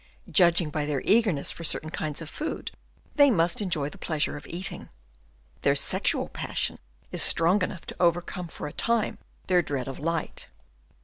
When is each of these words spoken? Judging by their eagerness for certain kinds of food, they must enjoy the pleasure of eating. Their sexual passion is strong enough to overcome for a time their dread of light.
Judging 0.31 0.71
by 0.71 0.83
their 0.83 1.01
eagerness 1.05 1.51
for 1.51 1.63
certain 1.63 1.91
kinds 1.91 2.23
of 2.23 2.27
food, 2.31 2.71
they 3.17 3.29
must 3.29 3.61
enjoy 3.61 3.87
the 3.87 3.99
pleasure 3.99 4.35
of 4.35 4.47
eating. 4.47 4.89
Their 5.61 5.75
sexual 5.75 6.27
passion 6.27 6.79
is 7.11 7.21
strong 7.21 7.61
enough 7.61 7.85
to 7.85 7.95
overcome 8.01 8.47
for 8.47 8.65
a 8.65 8.73
time 8.73 9.19
their 9.45 9.61
dread 9.61 9.87
of 9.87 9.99
light. 9.99 10.47